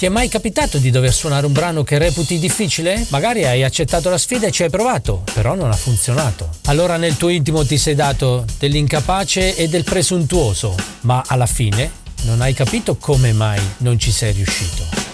[0.00, 3.04] Ti è mai capitato di dover suonare un brano che reputi difficile?
[3.10, 6.48] Magari hai accettato la sfida e ci hai provato, però non ha funzionato.
[6.68, 11.90] Allora nel tuo intimo ti sei dato dell'incapace e del presuntuoso, ma alla fine
[12.22, 15.09] non hai capito come mai non ci sei riuscito.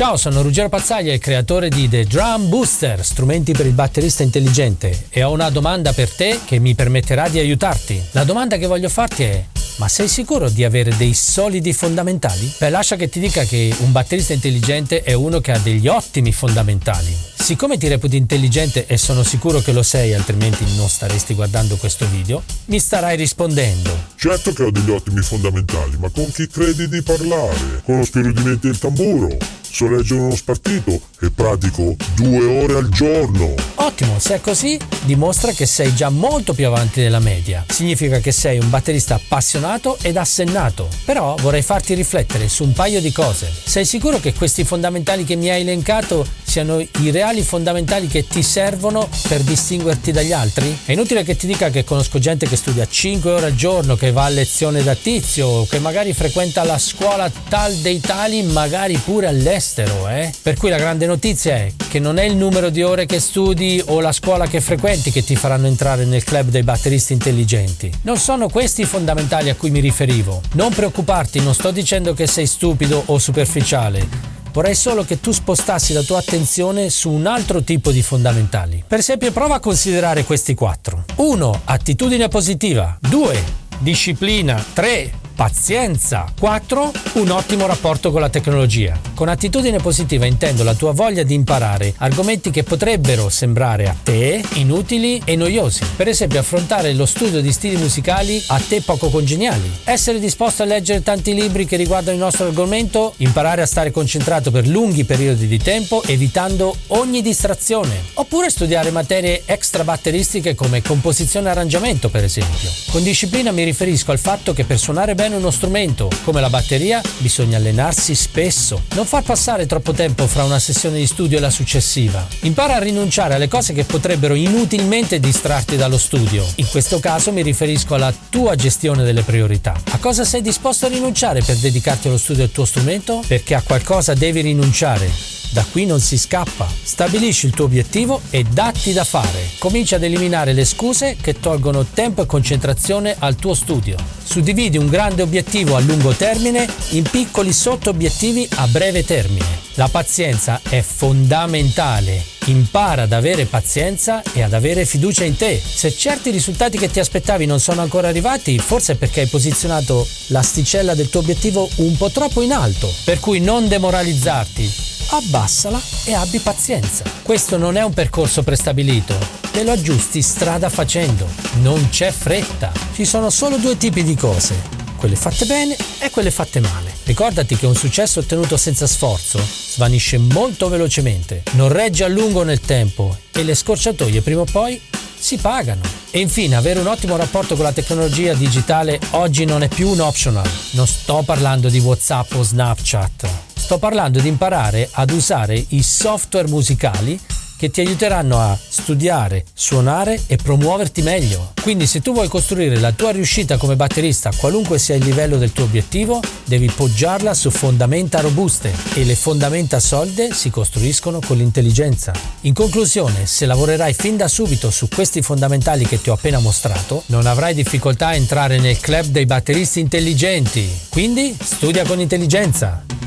[0.00, 5.08] Ciao, sono Ruggero Pazzaglia, il creatore di The Drum Booster, strumenti per il batterista intelligente,
[5.10, 8.02] e ho una domanda per te che mi permetterà di aiutarti.
[8.12, 9.44] La domanda che voglio farti è:
[9.76, 12.50] ma sei sicuro di avere dei solidi fondamentali?
[12.56, 16.32] Beh, lascia che ti dica che un batterista intelligente è uno che ha degli ottimi
[16.32, 17.14] fondamentali.
[17.34, 22.06] Siccome ti reputi intelligente e sono sicuro che lo sei, altrimenti non staresti guardando questo
[22.08, 23.94] video, mi starai rispondendo.
[24.16, 27.82] Certo che ho degli ottimi fondamentali, ma con chi credi di parlare?
[27.84, 29.36] Conosco i rudimenti del tamburo,
[29.70, 33.54] so leggere uno spartito e pratico due ore al giorno.
[33.76, 37.64] Ottimo, se è così, dimostra che sei già molto più avanti della media.
[37.68, 40.88] Significa che sei un batterista appassionato ed assennato.
[41.04, 43.50] Però vorrei farti riflettere su un paio di cose.
[43.64, 48.42] Sei sicuro che questi fondamentali che mi hai elencato siano i reali fondamentali che ti
[48.42, 50.76] servono per distinguerti dagli altri?
[50.84, 54.10] È inutile che ti dica che conosco gente che studia 5 ore al giorno, che
[54.10, 59.28] va a lezione da tizio, che magari frequenta la scuola tal dei tali, magari pure
[59.28, 60.32] all'estero, eh?
[60.42, 63.80] Per cui la grande notizia è che non è il numero di ore che studi
[63.86, 67.92] o la scuola che frequenti che ti faranno entrare nel club dei batteristi intelligenti.
[68.02, 70.40] Non sono questi i fondamentali a cui mi riferivo.
[70.54, 74.39] Non preoccuparti, non sto dicendo che sei stupido o superficiale.
[74.52, 78.82] Vorrei solo che tu spostassi la tua attenzione su un altro tipo di fondamentali.
[78.86, 81.04] Per esempio, prova a considerare questi quattro.
[81.16, 81.60] 1.
[81.64, 82.98] Attitudine positiva.
[83.00, 83.44] 2.
[83.78, 84.62] Disciplina.
[84.72, 86.26] 3 pazienza.
[86.38, 86.92] 4.
[87.14, 89.09] Un ottimo rapporto con la tecnologia.
[89.20, 94.42] Con attitudine positiva intendo la tua voglia di imparare argomenti che potrebbero sembrare a te
[94.54, 95.82] inutili e noiosi.
[95.94, 99.70] Per esempio affrontare lo studio di stili musicali a te poco congeniali.
[99.84, 104.50] Essere disposto a leggere tanti libri che riguardano il nostro argomento, imparare a stare concentrato
[104.50, 108.00] per lunghi periodi di tempo evitando ogni distrazione.
[108.14, 112.70] Oppure studiare materie extra batteristiche come composizione e arrangiamento per esempio.
[112.90, 117.02] Con disciplina mi riferisco al fatto che per suonare bene uno strumento, come la batteria,
[117.18, 118.84] bisogna allenarsi spesso.
[118.94, 122.24] Non far passare troppo tempo fra una sessione di studio e la successiva.
[122.42, 126.46] Impara a rinunciare alle cose che potrebbero inutilmente distrarti dallo studio.
[126.56, 129.74] In questo caso mi riferisco alla tua gestione delle priorità.
[129.90, 133.20] A cosa sei disposto a rinunciare per dedicarti allo studio del tuo strumento?
[133.26, 135.10] Perché a qualcosa devi rinunciare.
[135.52, 136.68] Da qui non si scappa.
[136.82, 139.50] Stabilisci il tuo obiettivo e datti da fare.
[139.58, 143.96] Comincia ad eliminare le scuse che tolgono tempo e concentrazione al tuo studio.
[144.22, 149.58] Suddividi un grande obiettivo a lungo termine in piccoli sotto-obiettivi a breve termine.
[149.74, 152.22] La pazienza è fondamentale.
[152.46, 155.60] Impara ad avere pazienza e ad avere fiducia in te.
[155.60, 160.06] Se certi risultati che ti aspettavi non sono ancora arrivati, forse è perché hai posizionato
[160.28, 162.92] l'asticella del tuo obiettivo un po' troppo in alto.
[163.04, 164.72] Per cui non demoralizzarti,
[165.10, 167.04] abbassala e abbi pazienza.
[167.22, 169.14] Questo non è un percorso prestabilito,
[169.52, 171.26] te lo aggiusti strada facendo,
[171.60, 172.72] non c'è fretta.
[172.94, 174.54] Ci sono solo due tipi di cose,
[174.96, 176.92] quelle fatte bene e quelle fatte male.
[177.04, 182.60] Ricordati che un successo ottenuto senza sforzo svanisce molto velocemente, non regge a lungo nel
[182.60, 184.80] tempo e le scorciatoie prima o poi
[185.18, 185.82] si pagano.
[186.10, 190.00] E infine, avere un ottimo rapporto con la tecnologia digitale oggi non è più un
[190.00, 190.48] optional.
[190.72, 193.49] Non sto parlando di WhatsApp o Snapchat.
[193.70, 197.16] Sto parlando di imparare ad usare i software musicali
[197.56, 201.52] che ti aiuteranno a studiare, suonare e promuoverti meglio.
[201.62, 205.52] Quindi se tu vuoi costruire la tua riuscita come batterista, qualunque sia il livello del
[205.52, 212.12] tuo obiettivo, devi poggiarla su fondamenta robuste e le fondamenta solide si costruiscono con l'intelligenza.
[212.40, 217.04] In conclusione, se lavorerai fin da subito su questi fondamentali che ti ho appena mostrato,
[217.06, 220.68] non avrai difficoltà a entrare nel club dei batteristi intelligenti.
[220.88, 222.99] Quindi studia con intelligenza.